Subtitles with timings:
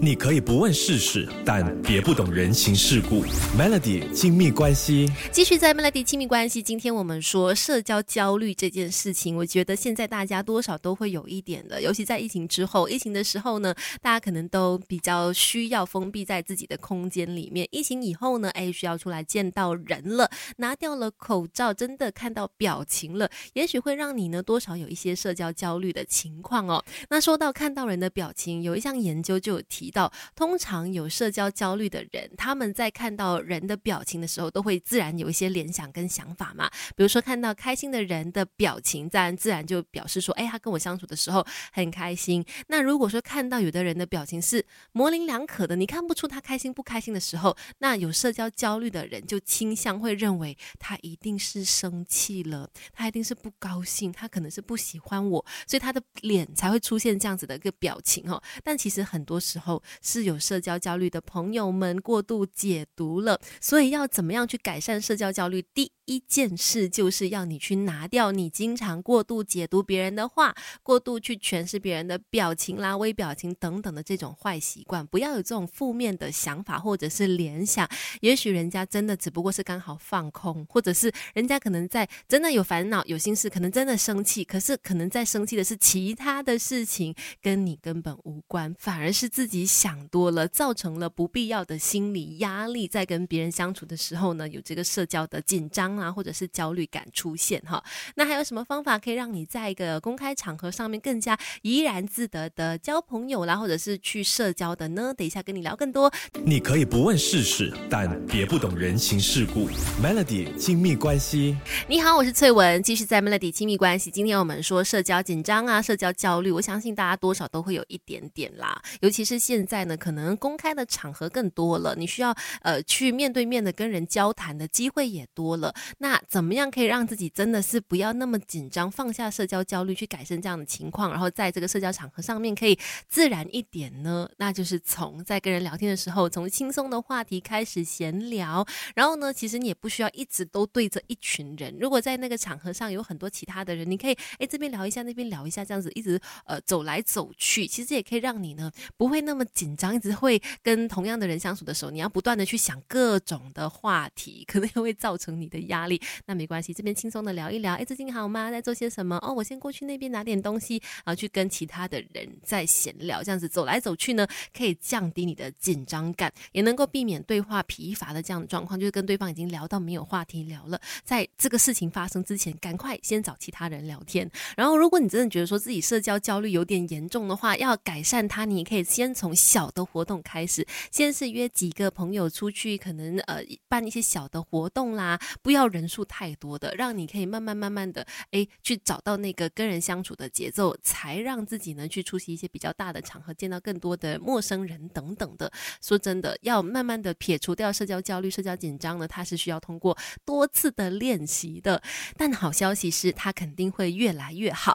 [0.00, 3.24] 你可以不问世事，但别不懂人情世故。
[3.58, 6.62] Melody 亲密关系，继续在 Melody 亲密关系。
[6.62, 12.88] 今天我们说社交焦虑这件事情，我觉得现在大家多少都会有一点的，尤其在疫情之后。
[12.88, 17.66] 疫情的时候呢，大家可能都比较需要封闭在自己的空间里面。
[17.72, 26.84] 疫情以后呢，哎，需要出来见到人了，拿掉了口罩，真的看到表情了，也许会让你呢多少有一些社交焦虑的情况哦。
[27.10, 29.87] 那说到看到人的表情，有一项研究就有提。
[29.90, 36.70] 到通常有社交焦虑的人，他们在看到人的表情的时候，都会自然有一些联想跟想法嘛。
[36.96, 42.44] 比如说看到开心的人的表情，自然自然就表示说，哎，他跟我相处的时候很开心。
[42.68, 58.42] 那如果说看到有的人的表情是模棱两可的，你看不出他开心不开心的时候，那有社交焦虑的人就倾向会认为他一定是生气了，他一定是不高兴，他可能是不喜欢我，所以他的脸才会出现这样子的一个表情哦。
[58.62, 59.77] 但其实很多时候。
[60.02, 65.64] 是有社交焦虑的朋友们过度解读了，所以要怎么样去改善社交焦虑？
[65.74, 77.88] 第一件事就是要你去拿掉你经常过度解读别人的话，过度去诠释别人的表情啦、微表情等等的这种坏习惯，不要有这种负面的想法或者是联想。
[78.20, 95.98] 也许人家真的只不过是刚好放空，或者是人家可能在真的有烦恼、有心事，可能真的生气，可是可能在生气的是其他的事情，跟你根本无关，反而是自己想多了，造成了不必要的心理压力，在跟别人相处的时候呢，有这个社交的紧张。
[95.98, 97.82] 啊，或者是焦虑感出现哈，
[98.14, 105.12] 那还有什么方法可以让你在一个公开场合上面更加怡然自得的交朋友啦，或者是去社交的呢？
[105.12, 106.12] 等一下跟你聊更多。
[106.44, 109.68] 你可以不问世事，但别不懂人情世故。
[110.00, 111.56] Melody 亲密关系，
[111.88, 114.10] 你好，我是翠文，继续在 Melody 亲密关系。
[114.10, 118.80] 今天我们说社交紧张啊，社交焦虑，我相信大家多少都会有一点点啦。
[119.00, 125.74] 尤其是现现在呢，可能公开的场合更多了，你需要呃去面对面的跟人交谈的机会也多了。
[125.98, 132.78] 那怎么样可以让自己真的是不要那么紧张，放下社交焦虑，去改善这样的情况，然后在这个社交场合上面可以
[133.08, 134.30] 自然一点呢？
[134.36, 141.76] 那就是从在跟人聊天的时候，从轻松的话题开始闲聊，然后呢，其实你也不需要一直都对着一群人。
[141.80, 155.88] 如果在那个场合上有很多其他的人，你可以哎这边聊一下，那边聊一下，这样子一直呃走来走去，其实也可以让你呢不会那么紧张，一直会跟同样的人相处的时候，你要不断的去想各种的话题，可能也会造成你的压。
[155.88, 157.72] 力那没关系，这边轻松的聊一聊。
[157.72, 158.50] 哎，最近好吗？
[158.50, 159.16] 在做些什么？
[159.22, 163.22] 哦，我先过去那边拿点东西，然后去跟其他的人在闲聊。
[163.22, 168.78] 这样子走来走去呢，可以降低你的紧张感，也能够避免对话疲乏的这样的状况。
[168.78, 174.30] 就是跟对方已经聊到没有话题聊了，在这个事情发生之前，赶快先找其他人聊天。
[174.56, 185.68] 然后，如果你真的觉得说自己社交焦虑有点严重的话，要改善它，你可以先从小的活动开始，先是约几个朋友出去，可能呃办一些小的活动啦，不要。
[185.68, 195.52] 人数太多的，让你可以慢慢慢慢的哎，去找到那个跟人相处的节奏，才让自己呢去出席一些比较大的场合，见到更多的陌生人等等的。
[195.82, 201.82] 说真的，要慢慢的撇除掉社交焦虑、社交紧张呢，它是需要通过多次的练习的。
[202.16, 204.74] 但好消息是，它肯定会越来越好。